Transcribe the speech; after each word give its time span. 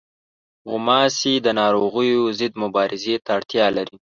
غوماشې 0.69 1.33
د 1.45 1.47
ناروغیو 1.59 2.23
ضد 2.39 2.53
مبارزې 2.63 3.15
ته 3.23 3.29
اړتیا 3.37 3.65
لري. 3.77 3.97